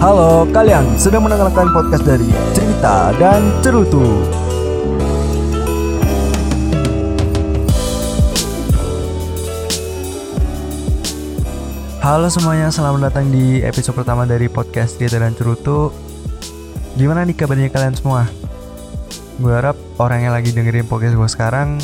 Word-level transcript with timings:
Halo, 0.00 0.48
kalian 0.48 0.96
sedang 0.96 1.28
mendengarkan 1.28 1.76
podcast 1.76 2.08
dari 2.08 2.24
Cerita 2.56 3.12
dan 3.20 3.52
Cerutu. 3.60 4.00
Halo 12.00 12.32
semuanya, 12.32 12.72
selamat 12.72 13.12
datang 13.12 13.28
di 13.28 13.60
episode 13.60 13.92
pertama 13.92 14.24
dari 14.24 14.48
podcast 14.48 14.96
Cerita 14.96 15.20
dan 15.20 15.36
Cerutu. 15.36 15.92
Gimana 16.96 17.28
nih 17.28 17.36
kabarnya 17.36 17.68
kalian 17.68 17.92
semua? 17.92 18.24
Gue 19.36 19.52
harap 19.52 19.76
orang 20.00 20.24
yang 20.24 20.32
lagi 20.32 20.56
dengerin 20.56 20.88
podcast 20.88 21.12
gue 21.12 21.28
sekarang 21.28 21.76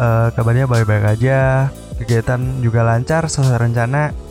uh, 0.00 0.32
kabarnya 0.32 0.64
baik-baik 0.64 1.04
aja, 1.12 1.68
kegiatan 2.00 2.40
juga 2.64 2.88
lancar 2.88 3.28
sesuai 3.28 3.68
rencana. 3.68 4.29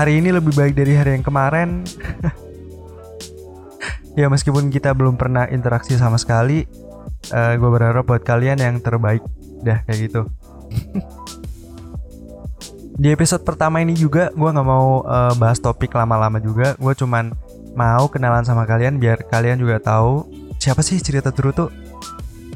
Hari 0.00 0.16
ini 0.16 0.32
lebih 0.32 0.56
baik 0.56 0.72
dari 0.72 0.96
hari 0.96 1.12
yang 1.12 1.20
kemarin. 1.20 1.84
ya 4.20 4.32
meskipun 4.32 4.72
kita 4.72 4.96
belum 4.96 5.20
pernah 5.20 5.44
interaksi 5.52 5.92
sama 6.00 6.16
sekali, 6.16 6.64
uh, 7.36 7.52
gue 7.60 7.68
berharap 7.68 8.08
buat 8.08 8.24
kalian 8.24 8.64
yang 8.64 8.80
terbaik. 8.80 9.20
Dah 9.60 9.84
kayak 9.84 10.08
gitu. 10.08 10.24
Di 12.96 13.12
episode 13.12 13.44
pertama 13.44 13.84
ini 13.84 13.92
juga 13.92 14.32
gue 14.32 14.48
nggak 14.48 14.64
mau 14.64 15.04
uh, 15.04 15.36
bahas 15.36 15.60
topik 15.60 15.92
lama-lama 15.92 16.40
juga. 16.40 16.80
Gue 16.80 16.96
cuman 16.96 17.36
mau 17.76 18.08
kenalan 18.08 18.48
sama 18.48 18.64
kalian 18.64 18.96
biar 18.96 19.28
kalian 19.28 19.60
juga 19.60 19.84
tahu 19.84 20.24
siapa 20.56 20.80
sih 20.80 20.96
cerita 21.04 21.28
Cerutu. 21.28 21.68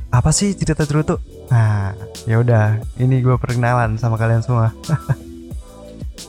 Apa 0.09 0.33
sih 0.33 0.57
cerita 0.57 0.89
Cerutu? 0.89 1.21
Nah, 1.53 1.93
ya 2.25 2.41
udah, 2.41 2.81
ini 2.97 3.21
gue 3.21 3.37
perkenalan 3.37 4.01
sama 4.01 4.17
kalian 4.17 4.41
semua. 4.41 4.73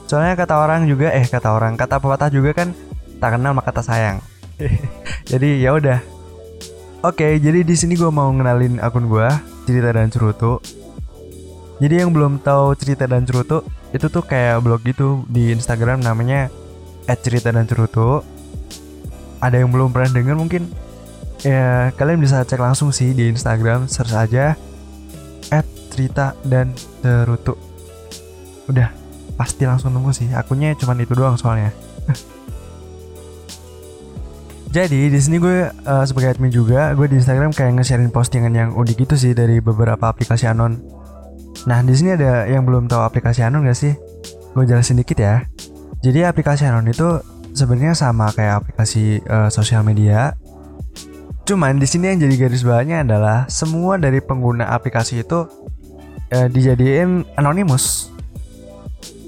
Soalnya 0.05 0.37
kata 0.37 0.61
orang 0.61 0.85
juga, 0.85 1.09
eh 1.09 1.25
kata 1.25 1.49
orang, 1.53 1.73
kata 1.73 1.97
pepatah 1.97 2.29
juga 2.29 2.53
kan 2.53 2.73
tak 3.17 3.37
kenal 3.37 3.57
maka 3.57 3.73
kata 3.73 3.81
sayang. 3.81 4.17
jadi 5.31 5.49
ya 5.65 5.73
udah. 5.73 5.99
Oke, 7.05 7.37
jadi 7.37 7.61
di 7.61 7.75
sini 7.77 7.93
gue 7.93 8.09
mau 8.09 8.29
ngenalin 8.33 8.81
akun 8.81 9.05
gue, 9.05 9.29
cerita 9.69 9.93
dan 9.93 10.09
cerutu. 10.09 10.57
Jadi 11.77 12.01
yang 12.01 12.09
belum 12.15 12.39
tahu 12.39 12.73
cerita 12.79 13.05
dan 13.05 13.27
cerutu, 13.27 13.61
itu 13.91 14.07
tuh 14.07 14.23
kayak 14.23 14.63
blog 14.63 14.81
gitu 14.87 15.27
di 15.27 15.51
Instagram 15.51 16.01
namanya 16.01 16.47
@cerita 17.05 17.51
dan 17.51 17.67
cerutu. 17.67 18.23
Ada 19.43 19.61
yang 19.61 19.69
belum 19.69 19.91
pernah 19.91 20.09
denger 20.15 20.35
mungkin 20.39 20.71
ya 21.45 21.93
kalian 21.93 22.17
bisa 22.17 22.41
cek 22.41 22.57
langsung 22.57 22.89
sih 22.89 23.13
di 23.13 23.29
Instagram 23.29 23.85
search 23.85 24.15
aja 24.15 24.55
@cerita 25.93 26.33
dan 26.47 26.73
cerutu. 27.03 27.53
Udah 28.65 29.04
pasti 29.35 29.67
langsung 29.67 29.91
nemu 29.91 30.11
sih. 30.15 30.31
Akunnya 30.31 30.73
cuma 30.79 30.95
itu 30.95 31.15
doang 31.15 31.35
soalnya. 31.35 31.71
Jadi 34.75 35.07
di 35.07 35.19
sini 35.21 35.39
gue 35.39 35.71
uh, 35.71 36.03
sebagai 36.03 36.35
admin 36.35 36.51
juga, 36.51 36.91
gue 36.91 37.07
di 37.07 37.15
Instagram 37.19 37.55
kayak 37.55 37.79
nge-sharing 37.79 38.11
postingan 38.11 38.51
yang 38.51 38.69
unik 38.75 39.07
gitu 39.07 39.15
sih 39.15 39.31
dari 39.31 39.63
beberapa 39.63 40.11
aplikasi 40.11 40.51
anon 40.51 40.95
Nah, 41.65 41.81
di 41.81 41.93
sini 41.97 42.13
ada 42.13 42.45
yang 42.45 42.61
belum 42.61 42.85
tahu 42.85 43.01
aplikasi 43.01 43.41
Anon 43.41 43.65
gak 43.65 43.79
sih? 43.79 43.97
Gue 44.53 44.69
jelasin 44.69 45.01
dikit 45.01 45.17
ya. 45.17 45.47
Jadi 46.05 46.21
aplikasi 46.21 46.69
Anon 46.69 46.85
itu 46.85 47.17
sebenarnya 47.57 47.97
sama 47.97 48.29
kayak 48.29 48.65
aplikasi 48.65 49.25
uh, 49.25 49.49
sosial 49.49 49.81
media. 49.81 50.37
Cuman 51.49 51.81
di 51.81 51.89
sini 51.89 52.13
yang 52.13 52.21
jadi 52.21 52.35
garis 52.45 52.61
bawahnya 52.61 53.01
adalah 53.01 53.49
semua 53.49 53.97
dari 53.97 54.21
pengguna 54.21 54.69
aplikasi 54.69 55.25
itu 55.25 55.49
uh, 56.29 56.47
dijadiin 56.53 57.25
anonimus. 57.33 58.13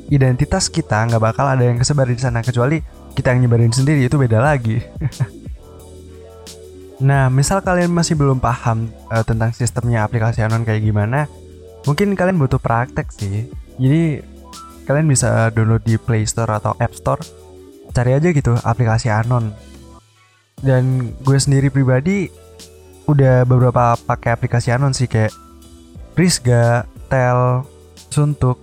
Identitas 0.07 0.71
kita 0.71 1.03
nggak 1.07 1.19
bakal 1.19 1.45
ada 1.47 1.67
yang 1.67 1.77
kesebar 1.79 2.07
di 2.07 2.19
sana 2.19 2.39
kecuali 2.39 2.79
kita 3.11 3.35
yang 3.35 3.47
nyebarin 3.47 3.73
sendiri 3.73 4.07
itu 4.07 4.15
beda 4.15 4.39
lagi. 4.39 4.79
nah, 7.07 7.27
misal 7.27 7.59
kalian 7.59 7.91
masih 7.91 8.15
belum 8.15 8.39
paham 8.39 8.87
uh, 9.11 9.23
tentang 9.27 9.51
sistemnya 9.51 10.07
aplikasi 10.07 10.39
Anon 10.45 10.63
kayak 10.63 10.85
gimana, 10.85 11.27
Mungkin 11.87 12.19
kalian 12.19 12.35
butuh 12.35 12.59
praktek 12.59 13.07
sih. 13.15 13.47
Jadi 13.79 14.19
kalian 14.83 15.07
bisa 15.07 15.47
download 15.55 15.87
di 15.87 15.95
Play 15.95 16.27
Store 16.27 16.51
atau 16.59 16.75
App 16.75 16.91
Store. 16.91 17.23
Cari 17.95 18.11
aja 18.11 18.27
gitu 18.35 18.59
aplikasi 18.59 19.07
Anon. 19.07 19.55
Dan 20.59 21.15
gue 21.23 21.39
sendiri 21.39 21.71
pribadi 21.71 22.27
udah 23.07 23.47
beberapa 23.47 23.95
pakai 23.95 24.35
aplikasi 24.35 24.75
Anon 24.75 24.91
sih 24.91 25.07
kayak 25.07 25.31
Prisga, 26.11 26.83
Tel, 27.07 27.63
Suntuk, 28.11 28.59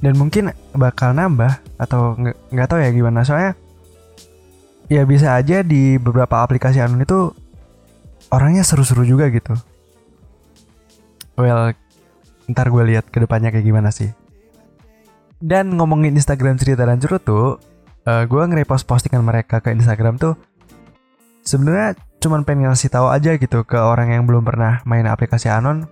dan 0.00 0.16
mungkin 0.16 0.52
bakal 0.72 1.12
nambah 1.12 1.60
atau 1.76 2.16
nggak 2.52 2.68
tahu 2.68 2.80
ya 2.80 2.90
gimana. 2.92 3.24
Soalnya 3.24 3.52
ya 4.88 5.04
bisa 5.04 5.36
aja 5.36 5.60
di 5.60 6.00
beberapa 6.00 6.40
aplikasi 6.40 6.80
Anon 6.80 7.04
itu 7.04 7.30
orangnya 8.32 8.64
seru-seru 8.64 9.04
juga 9.04 9.28
gitu. 9.28 9.54
Well, 11.36 11.72
ntar 12.50 12.68
gue 12.68 12.84
lihat 12.96 13.08
ke 13.08 13.22
depannya 13.22 13.52
kayak 13.54 13.64
gimana 13.64 13.92
sih. 13.92 14.12
Dan 15.40 15.76
ngomongin 15.76 16.12
Instagram 16.16 16.60
cerita 16.60 16.84
dan 16.84 17.00
cerutu 17.00 17.56
uh, 18.04 18.10
eh, 18.10 18.24
gue 18.28 18.42
nge-repost 18.42 18.84
postingan 18.84 19.24
mereka 19.24 19.64
ke 19.64 19.72
Instagram 19.72 20.20
tuh 20.20 20.36
sebenarnya 21.44 21.96
cuman 22.20 22.44
pengen 22.44 22.68
ngasih 22.68 22.92
tahu 22.92 23.08
aja 23.08 23.40
gitu 23.40 23.64
ke 23.64 23.80
orang 23.80 24.12
yang 24.12 24.28
belum 24.28 24.44
pernah 24.44 24.84
main 24.84 25.08
aplikasi 25.08 25.48
Anon 25.48 25.88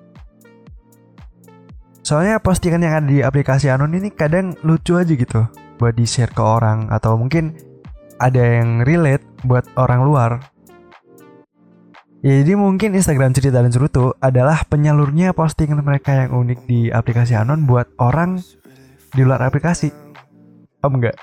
soalnya 2.09 2.41
postingan 2.41 2.81
yang 2.81 3.05
ada 3.05 3.09
di 3.13 3.21
aplikasi 3.21 3.69
Anon 3.69 3.93
ini 3.93 4.09
kadang 4.09 4.57
lucu 4.65 4.97
aja 4.97 5.13
gitu 5.13 5.45
buat 5.77 5.93
di 5.93 6.09
share 6.09 6.33
ke 6.33 6.41
orang 6.41 6.89
atau 6.89 7.21
mungkin 7.21 7.53
ada 8.17 8.41
yang 8.41 8.81
relate 8.89 9.29
buat 9.45 9.69
orang 9.77 10.09
luar 10.09 10.33
Ya, 12.19 12.35
jadi 12.43 12.59
mungkin 12.59 12.99
Instagram 12.99 13.31
cerita 13.31 13.63
dan 13.63 13.71
cerutu 13.71 14.11
adalah 14.19 14.67
penyalurnya 14.67 15.31
postingan 15.39 15.87
mereka 15.87 16.19
yang 16.27 16.35
unik 16.35 16.67
di 16.67 16.91
aplikasi 16.91 17.39
Anon 17.39 17.63
buat 17.63 17.95
orang 17.95 18.43
di 19.15 19.23
luar 19.23 19.39
aplikasi. 19.47 19.95
Om 20.83 20.99
enggak? 20.99 21.15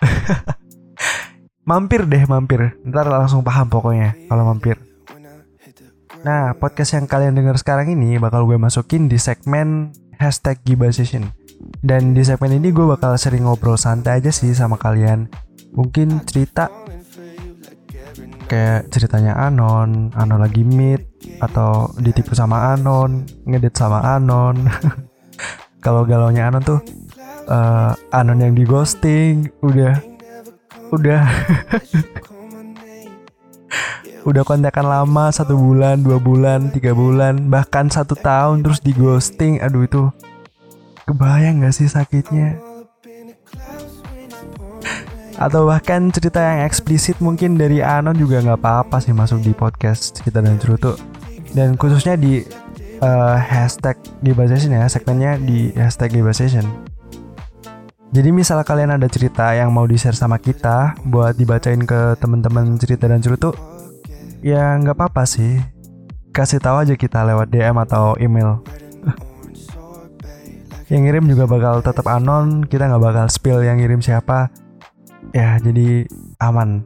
mampir 1.69 2.07
deh, 2.07 2.23
mampir. 2.31 2.79
Ntar 2.87 3.11
langsung 3.11 3.43
paham 3.43 3.67
pokoknya 3.67 4.15
kalau 4.31 4.47
mampir. 4.47 4.79
Nah, 6.23 6.55
podcast 6.55 6.95
yang 6.95 7.11
kalian 7.11 7.35
dengar 7.35 7.59
sekarang 7.59 7.91
ini 7.91 8.15
bakal 8.15 8.47
gue 8.47 8.55
masukin 8.55 9.11
di 9.11 9.19
segmen 9.19 9.91
hashtag 10.19 10.59
Giba 10.65 10.91
Session. 10.91 11.31
Dan 11.81 12.13
di 12.13 12.21
segmen 12.21 12.51
ini 12.51 12.69
gue 12.69 12.83
bakal 12.83 13.15
sering 13.15 13.47
ngobrol 13.47 13.79
santai 13.79 14.19
aja 14.19 14.31
sih 14.31 14.51
sama 14.51 14.75
kalian. 14.75 15.31
Mungkin 15.75 16.23
cerita 16.27 16.71
kayak 18.45 18.93
ceritanya 18.93 19.35
Anon, 19.35 20.13
Anon 20.13 20.39
lagi 20.39 20.61
meet 20.61 21.01
atau 21.41 21.91
ditipu 21.97 22.37
sama 22.37 22.73
Anon, 22.77 23.25
ngedit 23.45 23.73
sama 23.75 24.01
Anon. 24.15 24.69
Kalau 25.83 26.05
galaunya 26.05 26.49
Anon 26.49 26.63
tuh 26.63 26.79
uh, 27.49 27.93
Anon 28.13 28.41
yang 28.41 28.53
di 28.53 28.63
ghosting, 28.65 29.49
udah 29.61 29.97
udah 30.93 31.23
udah 34.25 34.43
kontekan 34.45 34.85
lama 34.89 35.29
satu 35.29 35.53
bulan, 35.53 36.01
dua 36.01 36.17
bulan, 36.17 36.73
tiga 36.73 36.91
bulan, 36.97 37.49
bahkan 37.49 37.87
satu 37.87 38.17
tahun 38.17 38.65
terus 38.65 38.81
di 38.81 38.91
ghosting, 38.93 39.61
aduh 39.61 39.85
itu 39.85 40.03
kebayang 41.05 41.61
gak 41.61 41.75
sih 41.77 41.85
sakitnya? 41.85 42.57
atau 45.35 45.67
bahkan 45.67 46.07
cerita 46.15 46.39
yang 46.39 46.63
eksplisit 46.63 47.19
mungkin 47.19 47.59
dari 47.59 47.83
Anon 47.83 48.15
juga 48.15 48.39
nggak 48.39 48.59
apa-apa 48.59 49.03
sih 49.03 49.11
masuk 49.11 49.43
di 49.43 49.51
podcast 49.51 50.23
kita 50.23 50.39
dan 50.39 50.55
cerutu. 50.55 50.95
Dan 51.51 51.75
khususnya 51.75 52.15
di 52.15 52.43
uh, 53.03 53.35
hashtag 53.39 53.99
Session 54.23 54.75
ya 54.75 54.87
segmennya 54.87 55.39
di 55.39 55.71
hashtag 55.75 56.15
Session. 56.31 56.63
Jadi 58.15 58.31
misal 58.31 58.63
kalian 58.63 58.95
ada 58.95 59.11
cerita 59.11 59.51
yang 59.51 59.75
mau 59.75 59.83
di 59.83 59.99
share 59.99 60.15
sama 60.15 60.39
kita 60.39 60.95
buat 61.03 61.35
dibacain 61.35 61.83
ke 61.83 62.15
teman-teman 62.15 62.79
cerita 62.79 63.11
dan 63.11 63.19
cerutu 63.19 63.51
ya 64.45 64.77
nggak 64.77 64.93
apa-apa 64.93 65.25
sih. 65.25 65.57
Kasih 66.29 66.61
tahu 66.61 66.85
aja 66.85 66.93
kita 66.93 67.25
lewat 67.25 67.49
DM 67.49 67.81
atau 67.81 68.13
email. 68.21 68.61
Yang 70.91 71.01
ngirim 71.01 71.25
juga 71.25 71.49
bakal 71.49 71.81
tetap 71.81 72.05
anon. 72.05 72.61
Kita 72.69 72.85
nggak 72.85 73.01
bakal 73.01 73.25
spill 73.33 73.65
yang 73.65 73.81
ngirim 73.81 74.05
siapa. 74.05 74.53
Ya 75.33 75.57
jadi 75.57 76.05
aman. 76.37 76.85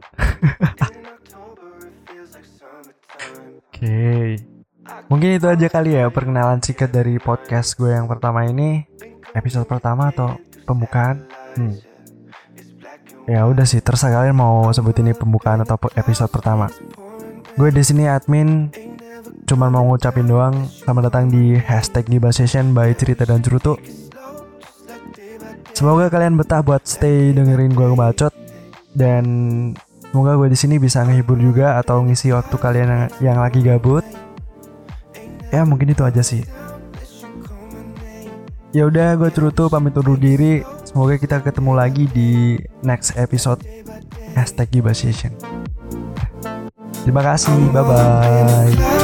Oke. 3.68 3.84
Okay. 3.84 4.24
mungkin 5.08 5.36
itu 5.36 5.46
aja 5.48 5.66
kali 5.72 5.96
ya 5.96 6.12
perkenalan 6.12 6.60
singkat 6.60 6.92
dari 6.92 7.20
podcast 7.20 7.76
gue 7.76 7.92
yang 7.92 8.08
pertama 8.08 8.48
ini. 8.48 8.88
Episode 9.36 9.68
pertama 9.68 10.08
atau 10.08 10.40
pembukaan? 10.64 11.28
Hmm. 11.60 11.76
ya 13.28 13.46
udah 13.46 13.62
sih 13.62 13.78
terserah 13.78 14.26
kalian 14.26 14.34
mau 14.34 14.66
sebut 14.74 14.96
ini 15.02 15.14
pembukaan 15.14 15.62
atau 15.62 15.78
episode 15.94 16.30
pertama 16.34 16.66
gue 17.60 17.68
di 17.76 17.84
sini 17.84 18.08
admin 18.08 18.72
cuman 19.44 19.68
mau 19.68 19.84
ngucapin 19.84 20.24
doang 20.24 20.64
selamat 20.80 21.12
datang 21.12 21.28
di 21.28 21.60
hashtag 21.60 22.08
Giba 22.08 22.32
Session 22.32 22.72
by 22.72 22.96
Cerita 22.96 23.28
dan 23.28 23.44
Cerutu 23.44 23.76
Semoga 25.76 26.08
kalian 26.08 26.40
betah 26.40 26.64
buat 26.64 26.88
stay 26.88 27.36
dengerin 27.36 27.76
gue 27.76 27.84
ngebacot 27.92 28.32
dan 28.96 29.24
Semoga 30.08 30.40
gue 30.40 30.48
di 30.48 30.56
sini 30.56 30.80
bisa 30.80 31.04
ngehibur 31.04 31.36
juga 31.36 31.76
atau 31.76 32.00
ngisi 32.00 32.32
waktu 32.32 32.56
kalian 32.56 32.88
yang, 32.88 33.04
yang 33.22 33.38
lagi 33.38 33.62
gabut. 33.62 34.02
Ya 35.54 35.62
mungkin 35.62 35.94
itu 35.94 36.02
aja 36.02 36.18
sih. 36.18 36.42
Ya 38.74 38.90
udah, 38.90 39.14
gue 39.14 39.30
Cerutu 39.30 39.70
pamit 39.70 39.94
undur 39.94 40.18
diri. 40.18 40.66
Semoga 40.82 41.14
kita 41.14 41.38
ketemu 41.46 41.78
lagi 41.78 42.10
di 42.10 42.58
next 42.82 43.14
episode 43.14 43.62
hashtag 44.34 44.66
Gibasation. 44.74 45.49
Terima 47.10 47.26
kasih, 47.26 47.58
bye 47.74 47.82
bye. 47.82 48.99